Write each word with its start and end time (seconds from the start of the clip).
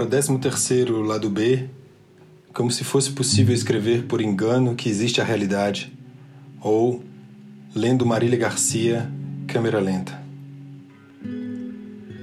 Para 0.00 0.06
o 0.06 0.08
13 0.08 0.38
terceiro 0.38 1.02
lado 1.02 1.28
B, 1.28 1.68
como 2.54 2.70
se 2.70 2.84
fosse 2.84 3.10
possível 3.10 3.54
escrever 3.54 4.06
por 4.06 4.22
engano 4.22 4.74
que 4.74 4.88
existe 4.88 5.20
a 5.20 5.24
realidade, 5.24 5.92
ou 6.58 7.04
lendo 7.74 8.06
Marília 8.06 8.38
Garcia, 8.38 9.12
câmera 9.46 9.78
lenta. 9.78 10.18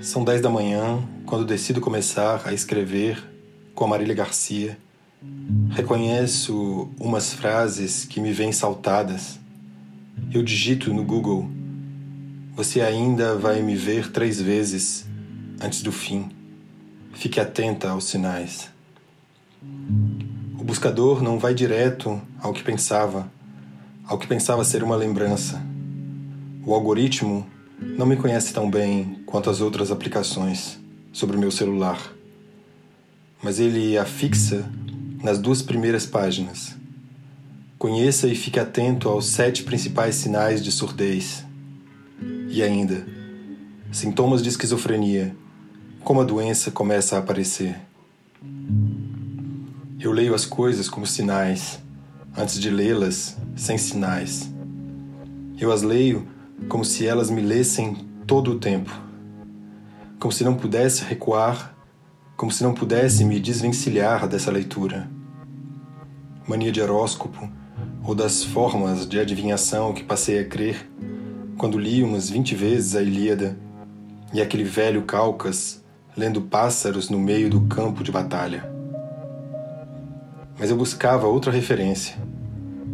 São 0.02 0.24
10 0.24 0.42
da 0.42 0.50
manhã 0.50 1.08
quando 1.24 1.46
decido 1.46 1.80
começar 1.80 2.42
a 2.46 2.52
escrever 2.52 3.24
com 3.76 3.86
a 3.86 3.88
Marília 3.88 4.16
Garcia. 4.16 4.76
Reconheço 5.70 6.90
umas 7.00 7.32
frases 7.32 8.06
que 8.06 8.20
me 8.20 8.34
vêm 8.34 8.52
saltadas. 8.52 9.40
Eu 10.34 10.42
digito 10.42 10.92
no 10.92 11.04
Google: 11.04 11.48
Você 12.56 12.82
ainda 12.82 13.36
vai 13.36 13.62
me 13.62 13.76
ver 13.76 14.12
três 14.12 14.42
vezes 14.42 15.06
antes 15.62 15.84
do 15.84 15.92
fim. 15.92 16.37
Fique 17.14 17.40
atenta 17.40 17.90
aos 17.90 18.06
sinais. 18.06 18.70
O 20.60 20.64
buscador 20.64 21.22
não 21.22 21.40
vai 21.40 21.54
direto 21.54 22.22
ao 22.40 22.54
que 22.54 22.64
pensava, 22.64 23.32
ao 24.06 24.18
que 24.18 24.28
pensava 24.28 24.64
ser 24.64 24.84
uma 24.84 24.96
lembrança. 24.96 25.62
O 26.66 26.74
algoritmo 26.74 27.48
não 27.80 28.06
me 28.06 28.16
conhece 28.16 28.54
tão 28.54 28.70
bem 28.70 29.22
quanto 29.26 29.50
as 29.50 29.62
outras 29.62 29.92
aplicações 29.92 30.80
sobre 31.12 31.38
o 31.38 31.40
meu 31.40 31.52
celular, 31.52 32.14
mas 33.42 33.60
ele 33.60 33.98
afixa 33.98 34.70
nas 35.24 35.40
duas 35.40 35.62
primeiras 35.62 36.06
páginas. 36.06 36.76
Conheça 37.78 38.28
e 38.28 38.36
fique 38.36 38.60
atento 38.60 39.08
aos 39.08 39.28
sete 39.28 39.64
principais 39.64 40.16
sinais 40.16 40.64
de 40.64 40.72
surdez. 40.72 41.46
E 42.50 42.64
ainda, 42.64 43.06
sintomas 43.92 44.42
de 44.42 44.50
esquizofrenia 44.50 45.36
como 46.08 46.22
a 46.22 46.24
doença 46.24 46.72
começa 46.72 47.18
a 47.18 47.20
aparecer. 47.20 47.76
Eu 50.00 50.14
leio 50.14 50.34
as 50.34 50.46
coisas 50.46 50.88
como 50.88 51.06
sinais, 51.06 51.84
antes 52.34 52.62
de 52.62 52.70
lê-las 52.70 53.38
sem 53.58 53.78
sinais. 53.78 54.50
Eu 55.60 55.70
as 55.70 55.82
leio 55.82 56.26
como 56.70 56.86
se 56.86 57.06
elas 57.06 57.30
me 57.30 57.42
lessem 57.42 57.94
todo 58.26 58.52
o 58.52 58.58
tempo. 58.58 58.90
Como 60.18 60.32
se 60.32 60.46
não 60.46 60.56
pudesse 60.56 61.04
recuar, 61.04 61.76
como 62.38 62.54
se 62.54 62.64
não 62.64 62.74
pudesse 62.74 63.26
me 63.26 63.38
desvencilhar 63.38 64.30
dessa 64.30 64.50
leitura. 64.50 65.12
Mania 66.48 66.72
de 66.72 66.80
horóscopo 66.80 67.50
ou 68.06 68.16
das 68.16 68.46
formas 68.46 69.06
de 69.06 69.20
adivinhação 69.20 69.94
que 69.94 70.06
passei 70.06 70.40
a 70.40 70.46
crer 70.46 70.90
quando 71.58 71.78
li 71.78 72.02
umas 72.02 72.30
vinte 72.30 72.56
vezes 72.56 72.96
a 72.96 73.02
Ilíada 73.02 73.60
e 74.34 74.42
aquele 74.42 74.64
velho 74.64 75.02
Calcas 75.04 75.86
lendo 76.18 76.42
pássaros 76.42 77.12
no 77.12 77.20
meio 77.20 77.48
do 77.48 77.62
campo 77.68 78.04
de 78.04 78.12
batalha. 78.12 78.68
Mas 80.58 80.72
eu 80.72 80.76
buscava 80.76 81.28
outra 81.28 81.52
referência. 81.52 82.18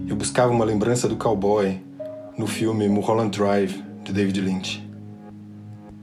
Eu 0.05 0.17
buscava 0.17 0.51
uma 0.51 0.65
lembrança 0.65 1.07
do 1.07 1.15
cowboy 1.15 1.81
no 2.37 2.45
filme 2.45 2.89
Mulholland 2.89 3.37
Drive 3.37 3.81
de 4.03 4.11
David 4.11 4.41
Lynch. 4.41 4.85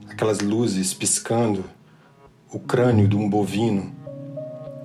Aquelas 0.08 0.40
luzes 0.40 0.94
piscando, 0.94 1.64
o 2.50 2.58
crânio 2.58 3.06
de 3.06 3.16
um 3.16 3.28
bovino, 3.28 3.92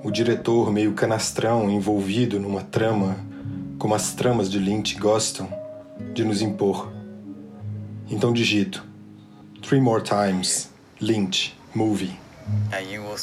o 0.04 0.12
diretor 0.12 0.72
meio 0.72 0.92
canastrão 0.94 1.72
envolvido 1.72 2.38
numa 2.38 2.62
trama 2.62 3.16
como 3.80 3.96
as 3.96 4.14
tramas 4.14 4.52
de 4.52 4.60
Lynch 4.60 5.00
gostam 5.00 5.48
de 6.14 6.26
nos 6.26 6.42
impor. 6.42 6.92
Então 8.10 8.34
digito: 8.34 8.86
Three 9.62 9.80
More 9.80 10.04
Times, 10.04 10.70
Lynch, 11.00 11.56
Movie. 11.74 12.25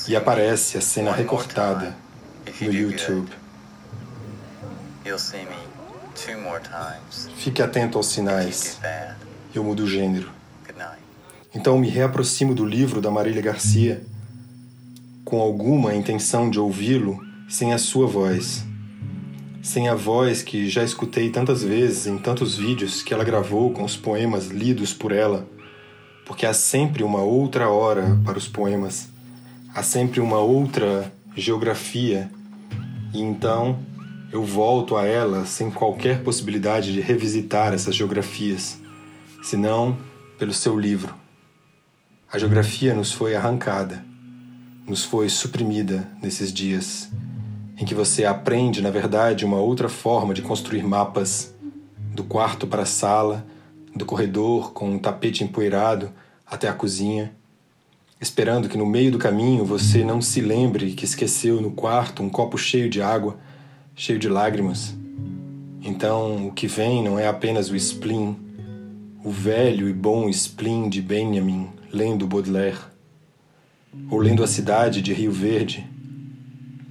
E 0.09 0.17
aparece 0.17 0.79
a 0.79 0.81
cena 0.81 1.13
recortada 1.13 1.95
no 2.61 2.73
YouTube. 2.73 3.31
Fique 7.37 7.63
atento 7.63 7.99
aos 7.99 8.07
sinais. 8.07 8.79
Eu 9.55 9.63
mudo 9.63 9.85
o 9.85 9.87
gênero. 9.87 10.31
Então 11.55 11.79
me 11.79 11.89
reaproximo 11.89 12.55
do 12.55 12.65
livro 12.65 13.01
da 13.01 13.11
Marília 13.11 13.43
Garcia 13.43 14.03
com 15.25 15.41
alguma 15.41 15.95
intenção 15.95 16.51
de 16.51 16.59
ouvi-lo 16.59 17.21
sem 17.49 17.73
a 17.73 17.79
sua 17.79 18.07
voz. 18.07 18.65
Sem 19.63 19.89
a 19.89 19.95
voz 19.95 20.43
que 20.43 20.69
já 20.69 20.83
escutei 20.83 21.31
tantas 21.31 21.63
vezes 21.63 22.07
em 22.07 22.19
tantos 22.19 22.57
vídeos 22.57 23.03
que 23.03 23.15
ela 23.15 23.23
gravou 23.23 23.73
com 23.73 23.85
os 23.85 23.97
poemas 23.97 24.49
lidos 24.49 24.93
por 24.93 25.13
ela, 25.13 25.47
porque 26.27 26.45
há 26.45 26.53
sempre 26.53 27.05
uma 27.05 27.21
outra 27.21 27.69
hora 27.69 28.19
para 28.25 28.37
os 28.37 28.49
poemas 28.49 29.12
há 29.75 29.83
sempre 29.83 30.21
uma 30.21 30.39
outra 30.39 31.13
geografia 31.35 32.31
e 33.13 33.21
então 33.21 33.79
eu 34.31 34.45
volto 34.45 34.97
a 34.97 35.07
ela 35.07 35.45
sem 35.45 35.71
qualquer 35.71 36.23
possibilidade 36.23 36.93
de 36.93 37.01
revisitar 37.01 37.73
essas 37.73 37.95
geografias, 37.95 38.81
senão 39.43 39.99
pelo 40.39 40.53
seu 40.53 40.79
livro. 40.79 41.15
A 42.33 42.39
geografia 42.39 42.95
nos 42.95 43.13
foi 43.13 43.35
arrancada, 43.35 44.05
nos 44.87 45.05
foi 45.05 45.29
suprimida 45.29 46.09
nesses 46.23 46.53
dias 46.53 47.11
em 47.77 47.85
que 47.85 47.95
você 47.95 48.25
aprende, 48.25 48.81
na 48.81 48.91
verdade, 48.91 49.45
uma 49.45 49.59
outra 49.59 49.89
forma 49.89 50.33
de 50.33 50.41
construir 50.41 50.83
mapas 50.83 51.55
do 52.15 52.23
quarto 52.23 52.67
para 52.67 52.83
a 52.83 52.87
sala, 52.87 53.45
do 53.95 54.07
corredor 54.07 54.73
com 54.73 54.91
um 54.91 54.99
tapete 54.99 55.43
empoeirado 55.43 56.13
até 56.47 56.69
a 56.69 56.73
cozinha 56.73 57.35
esperando 58.23 58.69
que 58.69 58.79
no 58.79 58.87
meio 58.87 59.11
do 59.11 59.19
caminho 59.19 59.65
você 59.65 60.05
não 60.05 60.23
se 60.23 60.41
lembre 60.41 60.93
que 60.93 61.05
esqueceu 61.05 61.61
no 61.61 61.73
quarto 61.73 62.23
um 62.23 62.31
copo 62.31 62.57
cheio 62.57 62.89
de 62.89 63.03
água, 63.03 63.37
cheio 63.97 64.17
de 64.17 64.29
lágrimas. 64.29 64.95
Então, 65.83 66.47
o 66.47 66.53
que 66.53 66.69
vem 66.69 67.03
não 67.03 67.19
é 67.19 67.27
apenas 67.27 67.69
o 67.69 67.75
spleen, 67.75 68.37
o 69.25 69.31
velho 69.31 69.89
e 69.89 69.93
bom 69.93 70.29
spleen 70.29 70.89
de 70.89 71.03
Benjamin, 71.03 71.69
lendo 71.93 72.25
Baudelaire, 72.29 72.79
ou 74.09 74.21
lendo 74.21 74.45
A 74.45 74.47
Cidade 74.47 75.03
de 75.03 75.13
Rio 75.13 75.33
Verde, 75.33 75.85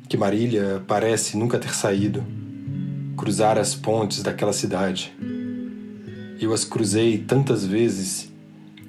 que 0.09 0.17
Marília 0.17 0.83
parece 0.85 1.37
nunca 1.37 1.57
ter 1.57 1.73
saído, 1.73 2.25
cruzar 3.15 3.57
as 3.57 3.73
pontes 3.73 4.21
daquela 4.21 4.51
cidade. 4.51 5.13
Eu 6.41 6.51
as 6.53 6.65
cruzei 6.65 7.19
tantas 7.19 7.65
vezes 7.65 8.30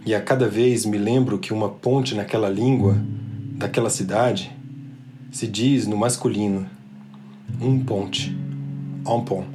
e 0.05 0.15
a 0.15 0.21
cada 0.21 0.49
vez 0.49 0.85
me 0.85 0.99
lembro 0.99 1.39
que 1.39 1.53
uma 1.53 1.69
ponte 1.69 2.15
naquela 2.15 2.49
língua, 2.49 3.01
daquela 3.53 3.89
cidade, 3.89 4.51
se 5.31 5.47
diz 5.47 5.87
no 5.87 5.97
masculino 5.97 6.67
um 7.61 7.79
ponte, 7.79 8.37
un 9.07 9.25
pont. 9.25 9.47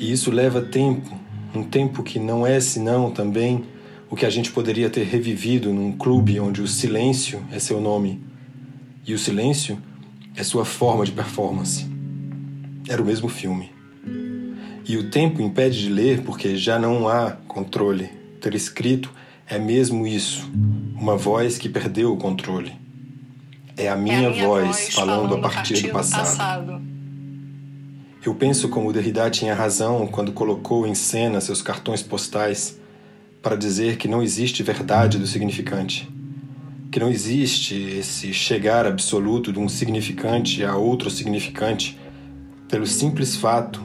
E 0.00 0.10
isso 0.10 0.30
leva 0.30 0.62
tempo, 0.62 1.14
um 1.54 1.62
tempo 1.62 2.02
que 2.02 2.18
não 2.18 2.46
é 2.46 2.58
senão 2.58 3.10
também 3.10 3.64
o 4.10 4.16
que 4.16 4.24
a 4.24 4.30
gente 4.30 4.50
poderia 4.50 4.88
ter 4.88 5.04
revivido 5.04 5.72
num 5.72 5.92
clube 5.92 6.40
onde 6.40 6.62
o 6.62 6.66
silêncio 6.66 7.42
é 7.52 7.58
seu 7.58 7.80
nome 7.80 8.22
e 9.06 9.12
o 9.12 9.18
silêncio 9.18 9.78
é 10.34 10.42
sua 10.42 10.64
forma 10.64 11.04
de 11.04 11.12
performance. 11.12 11.86
Era 12.88 13.02
o 13.02 13.04
mesmo 13.04 13.28
filme. 13.28 13.70
E 14.88 14.96
o 14.96 15.10
tempo 15.10 15.42
impede 15.42 15.80
de 15.80 15.88
ler 15.90 16.22
porque 16.22 16.56
já 16.56 16.78
não 16.78 17.08
há 17.08 17.32
controle 17.48 18.08
ter 18.46 18.54
escrito 18.54 19.12
é 19.48 19.58
mesmo 19.58 20.06
isso, 20.06 20.48
uma 20.94 21.16
voz 21.16 21.58
que 21.58 21.68
perdeu 21.68 22.12
o 22.12 22.16
controle. 22.16 22.72
É 23.76 23.88
a 23.88 23.96
minha, 23.96 24.22
é 24.22 24.26
a 24.26 24.30
minha 24.30 24.46
voz, 24.46 24.66
voz, 24.66 24.94
falando, 24.94 25.34
a 25.34 25.40
partir, 25.40 25.82
do, 25.82 25.90
passado. 25.90 26.20
passado. 26.20 26.82
Eu 28.24 28.34
penso 28.34 28.68
como 28.68 28.92
Derrida 28.92 29.28
tinha 29.30 29.54
razão 29.54 30.06
quando 30.06 30.32
colocou 30.32 30.86
em 30.86 30.94
cena 30.94 31.40
seus 31.40 31.60
cartões 31.60 32.02
postais 32.02 32.78
para 33.42 33.56
dizer 33.56 33.96
que 33.96 34.08
não 34.08 34.22
existe 34.22 34.62
verdade 34.62 35.18
do 35.18 35.26
significante, 35.26 36.08
que 36.90 36.98
não 36.98 37.10
existe 37.10 37.74
esse 37.74 38.32
chegar 38.32 38.86
absoluto 38.86 39.52
de 39.52 39.58
um 39.58 39.68
significante 39.68 40.64
a 40.64 40.76
outro 40.76 41.10
significante 41.10 41.98
pelo 42.68 42.86
simples 42.86 43.36
fato, 43.36 43.80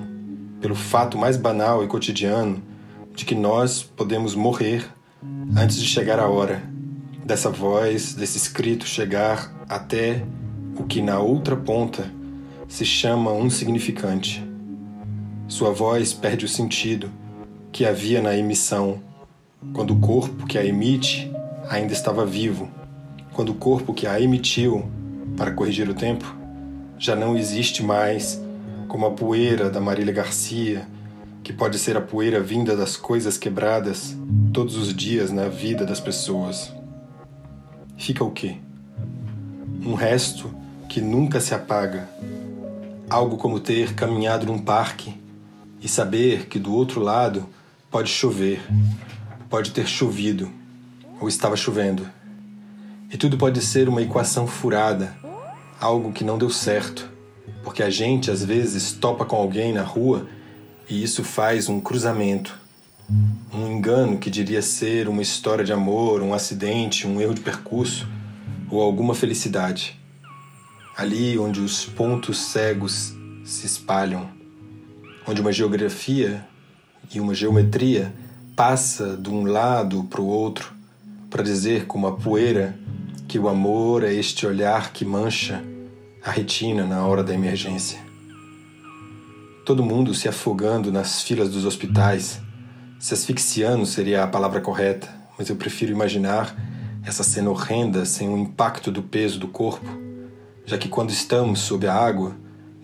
pelo 0.59 0.75
fato 0.75 1.17
mais 1.17 1.35
banal 1.35 1.83
e 1.83 1.87
cotidiano 1.87 2.70
de 3.15 3.25
que 3.25 3.35
nós 3.35 3.83
podemos 3.83 4.35
morrer 4.35 4.85
antes 5.55 5.77
de 5.77 5.85
chegar 5.85 6.19
a 6.19 6.27
hora 6.27 6.63
dessa 7.23 7.49
voz, 7.49 8.13
desse 8.13 8.37
escrito 8.37 8.85
chegar 8.85 9.53
até 9.69 10.25
o 10.75 10.83
que 10.83 11.01
na 11.01 11.19
outra 11.19 11.55
ponta 11.55 12.11
se 12.67 12.85
chama 12.85 13.31
um 13.31 13.49
significante. 13.49 14.43
Sua 15.47 15.71
voz 15.71 16.13
perde 16.13 16.45
o 16.45 16.49
sentido 16.49 17.11
que 17.71 17.85
havia 17.85 18.21
na 18.21 18.35
emissão, 18.35 19.01
quando 19.73 19.91
o 19.91 19.99
corpo 19.99 20.45
que 20.47 20.57
a 20.57 20.65
emite 20.65 21.31
ainda 21.69 21.93
estava 21.93 22.25
vivo, 22.25 22.69
quando 23.33 23.49
o 23.49 23.55
corpo 23.55 23.93
que 23.93 24.07
a 24.07 24.19
emitiu 24.19 24.89
para 25.37 25.51
corrigir 25.51 25.89
o 25.89 25.93
tempo 25.93 26.35
já 26.97 27.15
não 27.15 27.37
existe 27.37 27.83
mais 27.83 28.41
como 28.87 29.05
a 29.05 29.11
poeira 29.11 29.69
da 29.69 29.79
Marília 29.79 30.13
Garcia 30.13 30.87
que 31.51 31.57
pode 31.57 31.77
ser 31.77 31.97
a 31.97 32.01
poeira 32.01 32.39
vinda 32.39 32.77
das 32.77 32.95
coisas 32.95 33.37
quebradas 33.37 34.15
todos 34.53 34.77
os 34.77 34.95
dias 34.95 35.31
na 35.31 35.49
vida 35.49 35.85
das 35.85 35.99
pessoas. 35.99 36.71
Fica 37.97 38.23
o 38.23 38.31
quê? 38.31 38.55
um 39.85 39.95
resto 39.95 40.53
que 40.87 41.01
nunca 41.01 41.41
se 41.41 41.53
apaga. 41.53 42.07
Algo 43.09 43.35
como 43.35 43.59
ter 43.59 43.93
caminhado 43.95 44.45
num 44.45 44.59
parque 44.59 45.13
e 45.81 45.89
saber 45.89 46.47
que 46.47 46.57
do 46.57 46.73
outro 46.73 47.01
lado 47.01 47.49
pode 47.89 48.09
chover, 48.09 48.61
pode 49.49 49.71
ter 49.71 49.85
chovido 49.85 50.49
ou 51.19 51.27
estava 51.27 51.57
chovendo. 51.57 52.07
E 53.11 53.17
tudo 53.17 53.37
pode 53.37 53.59
ser 53.59 53.89
uma 53.89 54.01
equação 54.01 54.47
furada, 54.47 55.13
algo 55.81 56.13
que 56.13 56.23
não 56.23 56.37
deu 56.37 56.49
certo, 56.49 57.09
porque 57.61 57.83
a 57.83 57.89
gente 57.89 58.31
às 58.31 58.41
vezes 58.41 58.93
topa 58.93 59.25
com 59.25 59.35
alguém 59.35 59.73
na 59.73 59.83
rua 59.83 60.27
e 60.91 61.01
isso 61.01 61.23
faz 61.23 61.69
um 61.69 61.79
cruzamento, 61.79 62.59
um 63.53 63.65
engano 63.65 64.17
que 64.17 64.29
diria 64.29 64.61
ser 64.61 65.07
uma 65.07 65.21
história 65.21 65.63
de 65.63 65.71
amor, 65.71 66.21
um 66.21 66.33
acidente, 66.33 67.07
um 67.07 67.21
erro 67.21 67.33
de 67.33 67.39
percurso 67.39 68.05
ou 68.69 68.81
alguma 68.81 69.15
felicidade. 69.15 69.97
Ali 70.97 71.39
onde 71.39 71.61
os 71.61 71.85
pontos 71.85 72.39
cegos 72.39 73.13
se 73.45 73.65
espalham, 73.65 74.29
onde 75.25 75.39
uma 75.39 75.53
geografia 75.53 76.45
e 77.13 77.21
uma 77.21 77.33
geometria 77.33 78.13
passa 78.53 79.15
de 79.15 79.29
um 79.29 79.45
lado 79.45 80.03
para 80.03 80.19
o 80.19 80.27
outro 80.27 80.73
para 81.29 81.41
dizer 81.41 81.85
com 81.85 81.97
uma 81.97 82.17
poeira 82.17 82.77
que 83.29 83.39
o 83.39 83.47
amor 83.47 84.03
é 84.03 84.13
este 84.13 84.45
olhar 84.45 84.91
que 84.91 85.05
mancha 85.05 85.63
a 86.21 86.31
retina 86.31 86.85
na 86.85 87.05
hora 87.05 87.23
da 87.23 87.33
emergência. 87.33 88.10
Todo 89.65 89.83
mundo 89.83 90.13
se 90.13 90.27
afogando 90.27 90.91
nas 90.91 91.21
filas 91.21 91.49
dos 91.49 91.65
hospitais. 91.65 92.41
Se 92.99 93.13
asfixiando 93.13 93.85
seria 93.85 94.23
a 94.23 94.27
palavra 94.27 94.61
correta, 94.61 95.07
mas 95.37 95.49
eu 95.49 95.55
prefiro 95.55 95.91
imaginar 95.91 96.55
essa 97.03 97.23
cena 97.23 97.49
horrenda 97.49 98.05
sem 98.05 98.29
o 98.29 98.37
impacto 98.37 98.91
do 98.91 99.01
peso 99.01 99.39
do 99.39 99.47
corpo, 99.47 99.87
já 100.65 100.77
que 100.77 100.87
quando 100.87 101.09
estamos 101.09 101.59
sob 101.59 101.87
a 101.87 101.93
água, 101.93 102.35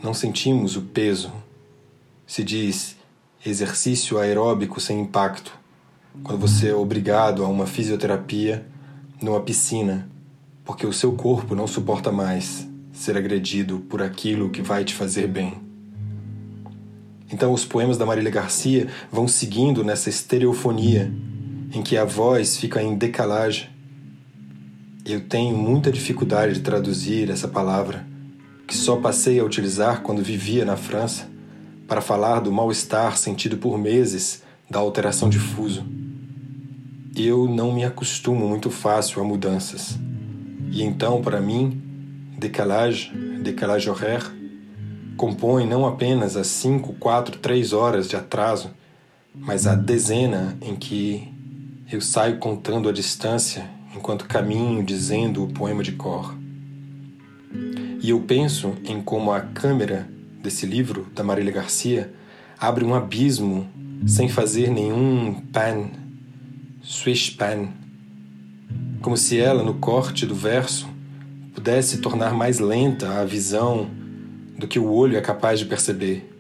não 0.02 0.14
sentimos 0.14 0.76
o 0.76 0.82
peso. 0.82 1.32
Se 2.26 2.44
diz 2.44 2.96
exercício 3.46 4.18
aeróbico 4.18 4.80
sem 4.80 5.00
impacto, 5.00 5.52
quando 6.24 6.40
você 6.40 6.70
é 6.70 6.76
obrigado 6.76 7.46
a 7.46 7.48
uma 7.48 7.68
fisioterapia 7.68 8.66
numa 9.22 9.42
piscina 9.42 10.10
porque 10.68 10.86
o 10.86 10.92
seu 10.92 11.14
corpo 11.14 11.56
não 11.56 11.66
suporta 11.66 12.12
mais 12.12 12.68
ser 12.92 13.16
agredido 13.16 13.80
por 13.90 14.02
aquilo 14.02 14.50
que 14.50 14.62
vai 14.62 14.84
te 14.84 14.94
fazer 14.94 15.26
bem. 15.26 15.67
Então, 17.32 17.52
os 17.52 17.66
poemas 17.66 17.98
da 17.98 18.06
Marília 18.06 18.32
Garcia 18.32 18.88
vão 19.12 19.28
seguindo 19.28 19.84
nessa 19.84 20.10
estereofonia 20.10 21.12
em 21.74 21.82
que 21.82 21.98
a 21.98 22.06
voz 22.06 22.58
fica 22.58 22.82
em 22.82 22.96
decalagem. 22.96 23.70
Eu 25.06 25.22
tenho 25.22 25.56
muita 25.56 25.92
dificuldade 25.92 26.56
de 26.56 26.60
traduzir 26.62 27.30
essa 27.30 27.48
palavra, 27.48 28.06
que 28.66 28.76
só 28.76 28.98
passei 28.98 29.40
a 29.40 29.44
utilizar 29.44 30.02
quando 30.02 30.24
vivia 30.24 30.66
na 30.66 30.78
França, 30.78 31.30
para 31.88 32.02
falar 32.02 32.40
do 32.42 32.52
mal-estar 32.52 33.18
sentido 33.18 33.58
por 33.58 33.78
meses 33.78 34.44
da 34.70 34.80
alteração 34.80 35.30
de 35.30 35.40
fuso. 35.40 35.86
Eu 37.16 37.48
não 37.48 37.74
me 37.74 37.84
acostumo 37.84 38.48
muito 38.48 38.70
fácil 38.70 39.22
a 39.22 39.26
mudanças. 39.26 39.98
E 40.70 40.84
então, 40.84 41.22
para 41.22 41.40
mim, 41.40 41.82
décalage, 42.38 43.12
décalage 43.42 43.90
horaire, 43.90 44.26
compõe 45.18 45.66
não 45.66 45.86
apenas 45.86 46.38
as 46.38 46.48
cinco, 46.48 46.94
quatro, 46.94 47.40
três 47.40 47.74
horas 47.74 48.08
de 48.08 48.16
atraso, 48.16 48.70
mas 49.36 49.68
a 49.68 49.76
dezena 49.76 50.56
em 50.62 50.76
que 50.76 51.28
eu 51.92 52.00
saio 52.00 52.38
contando 52.38 52.88
a 52.88 52.94
distância 52.94 53.70
enquanto 53.96 54.26
caminho 54.26 54.84
dizendo 54.84 55.44
o 55.44 55.52
poema 55.52 55.84
de 55.84 55.94
cor. 55.94 56.36
E 58.02 58.12
eu 58.12 58.22
penso 58.22 58.76
em 58.86 59.02
como 59.02 59.32
a 59.32 59.42
câmera 59.42 60.08
desse 60.42 60.66
livro, 60.66 61.08
da 61.14 61.24
Marília 61.24 61.52
Garcia, 61.52 62.14
abre 62.60 62.86
um 62.86 62.94
abismo 62.94 63.68
sem 64.06 64.30
fazer 64.30 64.70
nenhum 64.70 65.42
pan, 65.52 65.90
swish 66.82 67.32
pan, 67.32 67.70
como 69.02 69.18
se 69.18 69.40
ela, 69.40 69.64
no 69.64 69.76
corte 69.76 70.26
do 70.26 70.36
verso, 70.36 70.88
pudesse 71.56 72.00
tornar 72.00 72.34
mais 72.34 72.60
lenta 72.60 73.20
a 73.20 73.26
visão 73.26 73.90
do 74.58 74.68
que 74.68 74.80
o 74.80 74.90
olho 74.90 75.18
é 75.18 75.22
capaz 75.22 75.60
de 75.60 75.66
perceber. 75.66 76.34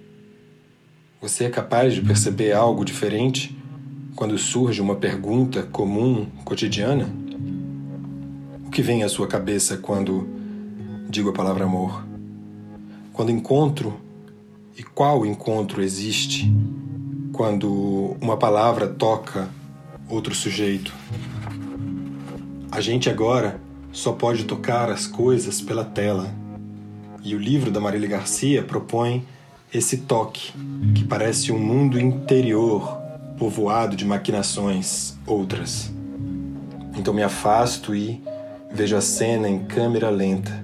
Você 1.21 1.45
é 1.45 1.49
capaz 1.49 1.93
de 1.93 2.01
perceber 2.01 2.51
algo 2.51 2.83
diferente 2.83 3.55
quando 4.15 4.37
surge 4.37 4.81
uma 4.81 4.95
pergunta 4.95 5.63
comum, 5.63 6.25
cotidiana? 6.43 7.07
O 8.65 8.69
que 8.71 8.81
vem 8.81 9.03
à 9.03 9.09
sua 9.09 9.27
cabeça 9.27 9.77
quando 9.77 10.27
digo 11.09 11.29
a 11.29 11.33
palavra 11.33 11.65
amor? 11.65 12.03
Quando 13.13 13.31
encontro 13.31 13.99
e 14.77 14.83
qual 14.83 15.25
encontro 15.25 15.81
existe 15.81 16.51
quando 17.33 18.17
uma 18.19 18.37
palavra 18.37 18.87
toca 18.87 19.49
outro 20.09 20.33
sujeito? 20.33 20.93
A 22.71 22.81
gente 22.81 23.09
agora 23.09 23.61
só 23.91 24.11
pode 24.11 24.43
tocar 24.45 24.89
as 24.89 25.07
coisas 25.07 25.61
pela 25.61 25.85
tela. 25.85 26.46
E 27.27 27.35
o 27.35 27.37
livro 27.37 27.69
da 27.69 27.81
Marília 27.81 28.07
Garcia 28.07 28.63
propõe 28.63 29.27
esse 29.73 29.97
toque, 29.97 30.53
que 30.95 31.03
parece 31.03 31.51
um 31.51 31.59
mundo 31.59 31.99
interior 31.99 32.97
povoado 33.37 33.97
de 33.97 34.05
maquinações 34.05 35.13
outras. 35.27 35.91
Então 36.95 37.13
me 37.13 37.21
afasto 37.21 37.93
e 37.93 38.23
vejo 38.71 38.95
a 38.95 39.01
cena 39.01 39.49
em 39.49 39.65
câmera 39.65 40.09
lenta. 40.09 40.63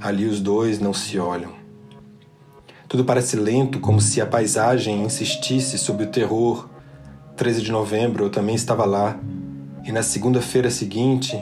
Ali 0.00 0.26
os 0.26 0.40
dois 0.40 0.78
não 0.78 0.94
se 0.94 1.18
olham. 1.18 1.54
Tudo 2.86 3.04
parece 3.04 3.34
lento, 3.34 3.80
como 3.80 4.00
se 4.00 4.20
a 4.20 4.26
paisagem 4.26 5.02
insistisse 5.02 5.76
sobre 5.76 6.04
o 6.04 6.10
terror. 6.12 6.68
13 7.36 7.62
de 7.62 7.72
novembro 7.72 8.26
eu 8.26 8.30
também 8.30 8.54
estava 8.54 8.84
lá, 8.84 9.18
e 9.84 9.90
na 9.90 10.04
segunda-feira 10.04 10.70
seguinte 10.70 11.36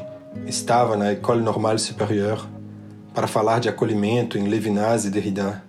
estava 0.47 0.97
na 0.97 1.11
École 1.11 1.43
Normale 1.43 1.79
Supérieure 1.79 2.57
para 3.19 3.27
falar 3.27 3.59
de 3.59 3.69
acolhimento 3.69 4.39
em 4.39 4.47
Levinas 4.47 5.05
e 5.05 5.11
Derrida, 5.11 5.65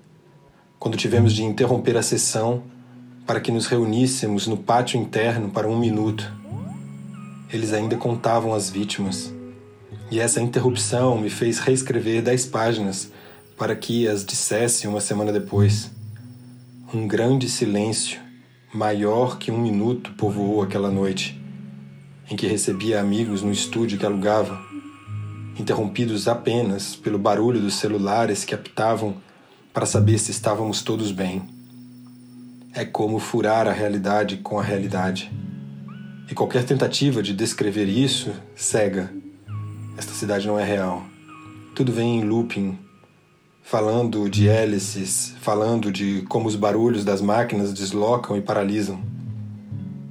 quando 0.77 0.96
tivemos 0.96 1.34
de 1.34 1.44
interromper 1.44 1.98
a 1.98 2.03
sessão 2.03 2.62
para 3.25 3.39
que 3.39 3.51
nos 3.51 3.65
reuníssemos 3.65 4.46
no 4.46 4.56
pátio 4.56 5.01
interno 5.01 5.50
para 5.50 5.68
um 5.68 5.75
minuto. 5.75 6.32
Eles 7.51 7.74
ainda 7.74 7.98
contavam 7.98 8.53
as 8.53 8.70
vítimas, 8.70 9.34
e 10.12 10.20
essa 10.20 10.39
interrupção 10.39 11.18
me 11.18 11.27
fez 11.27 11.58
reescrever 11.58 12.22
dez 12.22 12.46
páginas 12.46 13.12
para 13.58 13.75
que 13.75 14.08
as 14.08 14.24
dissesse 14.24 14.88
uma 14.88 15.01
semana 15.01 15.34
depois. 15.34 15.89
Um 16.94 17.08
grande 17.08 17.50
silêncio, 17.50 18.20
maior 18.72 19.39
que 19.39 19.50
um 19.50 19.60
minuto, 19.60 20.13
povoou 20.20 20.62
aquela 20.62 20.91
noite 20.91 21.36
em 22.29 22.36
que 22.36 22.46
recebia 22.46 23.01
amigos 23.01 23.41
no 23.41 23.51
estúdio 23.51 23.98
que 23.98 24.06
alugava, 24.06 24.69
interrompidos 25.62 26.28
apenas 26.28 26.96
pelo 26.96 27.20
barulho 27.20 27.60
dos 27.60 27.75
celulares 27.75 28.44
que 28.44 28.56
apitavam 28.56 29.16
para 29.74 29.86
saber 29.86 30.18
se 30.18 30.32
estávamos 30.32 30.82
todos 30.82 31.12
bem. 31.12 31.42
É 32.74 32.86
como 32.86 33.20
furar 33.20 33.68
a 33.68 33.72
realidade 33.72 34.38
com 34.38 34.60
a 34.60 34.63
realidade. 34.63 35.32
E 36.30 36.34
qualquer 36.34 36.63
tentativa 36.63 37.24
de 37.24 37.34
descrever 37.34 37.86
isso 37.86 38.32
cega. 38.56 39.12
Esta 39.98 40.13
cidade 40.13 40.48
não 40.48 40.60
é 40.60 40.63
real. 40.63 41.04
Tudo 41.75 41.92
vem 41.92 42.20
em 42.20 42.24
looping, 42.24 42.78
falando 43.63 44.30
de 44.30 44.48
hélices, 44.48 45.34
falando 45.42 45.92
de 45.92 46.24
como 46.30 46.48
os 46.48 46.56
barulhos 46.56 47.04
das 47.04 47.22
máquinas 47.22 47.74
deslocam 47.74 48.38
e 48.38 48.42
paralisam. 48.42 49.01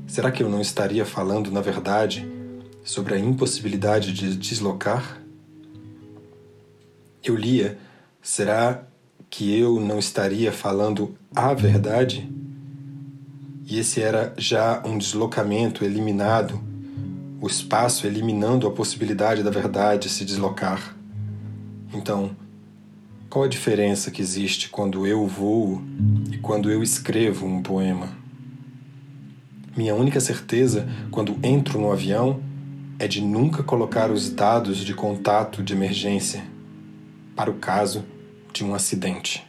Será 0.06 0.30
que 0.30 0.42
eu 0.42 0.48
não 0.48 0.60
estaria 0.60 1.04
falando, 1.04 1.50
na 1.50 1.60
verdade, 1.60 2.26
sobre 2.82 3.14
a 3.14 3.18
impossibilidade 3.18 4.12
de 4.12 4.34
deslocar? 4.36 5.20
Eu 7.22 7.34
lia, 7.34 7.76
será 8.22 8.84
que 9.28 9.58
eu 9.58 9.80
não 9.80 9.98
estaria 9.98 10.52
falando 10.52 11.16
a 11.34 11.52
verdade? 11.52 12.30
E 13.66 13.78
esse 13.78 14.00
era 14.00 14.32
já 14.38 14.82
um 14.86 14.96
deslocamento 14.96 15.84
eliminado, 15.84 16.60
o 17.40 17.46
espaço 17.46 18.06
eliminando 18.06 18.66
a 18.66 18.70
possibilidade 18.70 19.42
da 19.42 19.50
verdade 19.50 20.08
se 20.08 20.24
deslocar. 20.24 20.96
Então, 21.92 22.30
qual 23.28 23.44
a 23.44 23.48
diferença 23.48 24.10
que 24.10 24.22
existe 24.22 24.70
quando 24.70 25.06
eu 25.06 25.26
voo 25.26 25.82
e 26.32 26.38
quando 26.38 26.70
eu 26.70 26.82
escrevo 26.82 27.46
um 27.46 27.62
poema? 27.62 28.08
Minha 29.76 29.94
única 29.94 30.18
certeza 30.18 30.88
quando 31.10 31.38
entro 31.42 31.78
no 31.80 31.92
avião 31.92 32.40
é 32.98 33.06
de 33.06 33.20
nunca 33.20 33.62
colocar 33.62 34.10
os 34.10 34.30
dados 34.30 34.78
de 34.78 34.94
contato 34.94 35.62
de 35.62 35.72
emergência 35.74 36.42
para 37.38 37.52
o 37.52 37.54
caso 37.54 38.04
de 38.52 38.64
um 38.64 38.74
acidente. 38.74 39.46